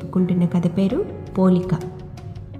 [0.00, 0.98] చెప్పుకుంటున్న కథ పేరు
[1.38, 1.72] పోలిక.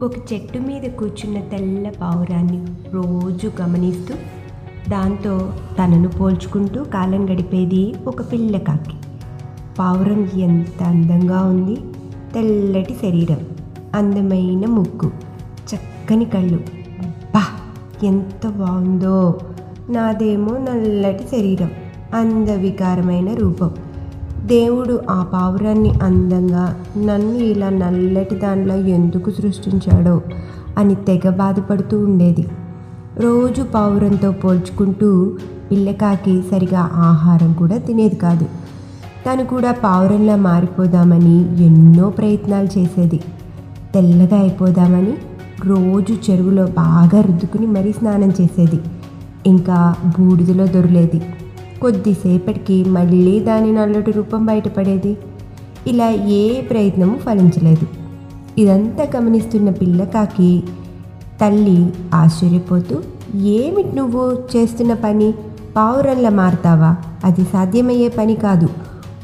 [0.03, 2.59] ఒక చెట్టు మీద కూర్చున్న తెల్ల పావురాన్ని
[2.93, 4.15] రోజు గమనిస్తూ
[4.89, 5.33] దాంతో
[5.79, 8.97] తనను పోల్చుకుంటూ కాలం గడిపేది ఒక పిల్ల కాకి.
[9.79, 11.77] పావురం ఎంత అందంగా ఉంది
[12.35, 13.41] తెల్లటి శరీరం
[13.95, 15.11] అందమైన ముక్కు
[15.71, 16.61] చక్కని కళ్ళు.
[17.35, 17.45] బా
[18.03, 19.17] ఎంత బాగుందో!
[19.91, 21.71] నాదేమో నల్లటి శరీరం
[22.15, 23.73] అందవికారమైన రూపం.
[24.47, 30.23] దేవుడు ఆ పావురాన్ని అందంగా నన్ను ఇలా నల్లటి దానిలో ఎందుకు సృష్టించాడో
[30.79, 32.49] అని తెగ బాధపడుతూ ఉండేది.
[33.21, 35.33] రోజు పావురంతో పోల్చుకుంటూ
[35.71, 38.45] పిల్లకాకి సరిగా ఆహారం కూడా తినేది కాదు.
[39.27, 43.21] తను కూడా పావురంలా మారిపోదామని ఎన్నో ప్రయత్నాలు చేసేది.
[43.95, 45.15] తెల్లగా అయిపోదామని
[45.65, 48.81] రోజు చెరువులో బాగా రుద్దుకుని మరీ స్నానం చేసేది.
[49.47, 51.23] ఇంకా బూడిదలో దొరలేది.
[51.83, 55.19] కొద్దిసేపటికి మళ్ళీ దాని నల్లటి రూపం బయటపడేది.
[55.87, 57.87] ఇలా ఏ ప్రయత్నము ఫలించలేదు.
[58.61, 60.63] ఇదంతా గమనిస్తున్న పిల్లకాకి
[61.41, 62.97] తల్లి ఆశ్చర్యపోతూ
[63.39, 65.33] ఏమిటి నువ్వు చేస్తున్న పని?
[65.77, 66.97] పావురంలా మారతావా?
[67.25, 68.69] అది సాధ్యమయ్యే పని కాదు.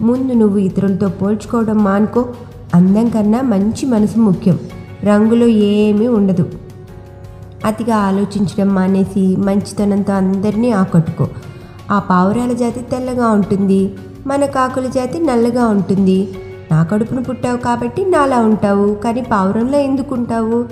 [0.01, 2.27] ముందు నువ్వు ఇతరులతో పోల్చుకోవడం మానుకో.
[2.75, 4.59] అందం కన్నా మంచి మనసు ముఖ్యం.
[5.05, 6.51] రంగులో ఏమీ ఉండదు.
[7.65, 11.29] అతిగా ఆలోచించడం మానేసి మంచితనంతో అందరినీ ఆకట్టుకో.
[11.91, 13.95] ఆ పావురాల జాతి తెల్లగా ఉంటుంది.
[14.27, 16.29] మన కాకుల జాతి నల్లగా ఉంటుంది.
[16.73, 18.95] నా కడుపును పుట్టావు కాబట్టి నాలా ఉంటావు.
[18.95, 20.65] కానీ పావురంలో ఎందుకు ఉంటావు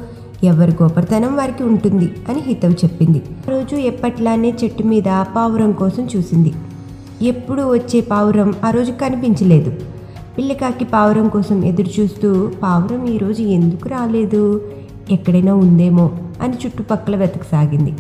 [0.45, 3.23] ఎవరి గొప్పతనం వారికి ఉంటుంది అని హితవు చెప్పింది.
[3.49, 5.03] రోజు ఎప్పట్లానే చెట్టు మీద
[5.37, 6.53] పావురం కోసం చూసింది.
[7.23, 9.73] ఎప్పుడు వచ్చే పావురం ఆ రోజు కనిపించలేదు.
[10.39, 14.63] పిల్లకాకి పావురం కోసం ఎదురు చూస్తూ పావురం ఈరోజు ఎందుకు రాలేదు?
[15.11, 16.11] ఎక్కడైనా ఉందేమో?
[16.43, 17.91] అని చుట్టుపక్కల వెతకసాగింది.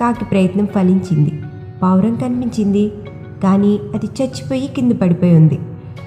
[0.00, 1.42] కాకి ప్రయత్నం ఫలించింది.
[1.82, 2.92] పావురం కనిపించింది.
[3.42, 5.58] కానీ అది చచ్చిపోయి కింద పడిపోయి ఉంది.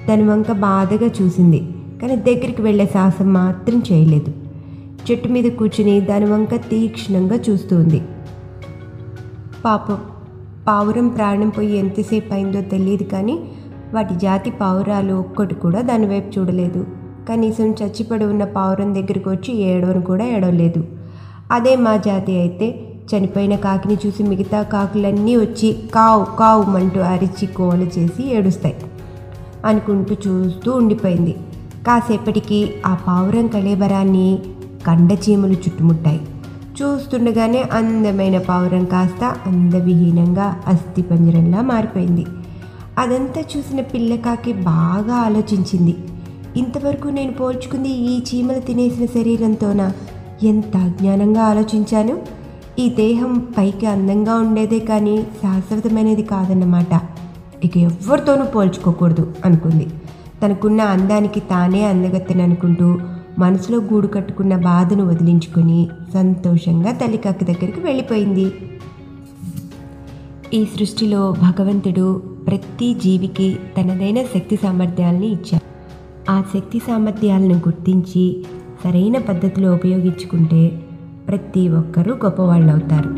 [0.09, 1.67] దాని వంక బాధగా చూసింది.
[2.01, 4.33] కానీ దగ్గరికి వెళ్ళే సాహసం మాత్రం చేయలేదు.
[5.11, 8.01] చెట్టు మీద కూర్చుని దాని వంక తీక్షణంగా చూస్తూ ఉంది.
[9.65, 9.97] పాపం
[10.67, 13.39] పావురం ప్రాణం పోయి ఎంతసేపు అయిందో తెలియదు కానీ
[13.93, 16.87] వాటి జాతి పావురాలు ఒక్కటి కూడా దాని వైపు చూడలేదు.
[17.29, 20.87] కనీసం చచ్చిపడి ఉన్న పావురం దగ్గరికి వచ్చి ఏడవను కూడా ఏడవలేదు.
[21.51, 27.81] అదే మా జాతి అయితే చనిపోయిన కాకిని చూసి మిగతా కాకులన్నీ వచ్చి కావు కావు అంటూ అరిచి కోల
[27.81, 28.75] చేసి ఏడుస్తాయి
[29.65, 31.35] అనుకుంటూ చూస్తూ ఉండిపోయింది.
[31.87, 34.39] కాసేపటికి ఆ పావురం కళేబరాన్ని
[34.87, 36.21] కండచీమలు చుట్టుముట్టాయి.
[36.81, 42.25] చూస్తుండగానే అందమైన పావురం కాస్త అందవిహీనంగా అస్థిపంజరంలా మారిపోయింది.
[42.97, 45.95] అదంతా చూసిన పిల్లకాకి బాగా ఆలోచించింది.
[46.55, 49.91] ఇంతవరకు నేను పోల్చుకుంది ఈ చీమలు తినేసిన శరీరంతోనా?
[50.43, 52.42] ఎంత అజ్ఞానంగా ఆలోచించాను?
[52.79, 57.01] ఈ దేహం పైకి అందంగా ఉండేదే కానీ శాశ్వతమైనది కాదన్నమాట.
[57.63, 59.85] ఇక ఎవరితోనూ పోల్చుకోకూడదు అనుకుంది.
[60.43, 62.99] తనకున్న అందానికి తానే అందగత్తని అనుకుంటూ
[63.39, 68.53] మనసులో గూడు కట్టుకున్న బాధను వదిలించుకొని సంతోషంగా తల్లికక్క దగ్గరికి వెళ్ళిపోయింది.
[70.53, 75.65] ఈ సృష్టిలో భగవంతుడు ప్రతి జీవికి తనదైన శక్తి సామర్థ్యాలని ఇచ్చారు
[76.29, 78.45] ఆ శక్తి సామర్థ్యాలను గుర్తించి
[78.83, 80.92] సరైన పద్ధతిలో ఉపయోగించుకుంటే
[81.28, 83.10] ప్రతి ఒక్కరూ గొప్పవాళ్ళు అవుతారు